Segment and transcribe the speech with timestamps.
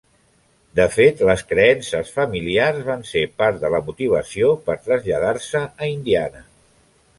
[0.77, 6.45] De fet les creences familiars van ser part de la motivació per traslladar-se a Indiana.